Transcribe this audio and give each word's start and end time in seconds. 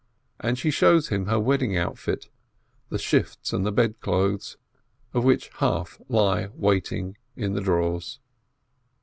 And 0.39 0.57
she 0.57 0.71
shows 0.71 1.09
him 1.09 1.27
her 1.27 1.39
wedding 1.39 1.77
outfit, 1.77 2.27
the 2.89 2.97
shifts 2.97 3.53
and 3.53 3.63
the 3.63 3.71
bedclothes, 3.71 4.57
of 5.13 5.23
which 5.23 5.49
half 5.57 6.01
lie 6.09 6.47
waiting 6.55 7.17
in 7.35 7.53
the 7.53 7.61
drawers. 7.61 8.19